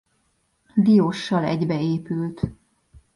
[0.75, 2.41] Dióssal egybeépült.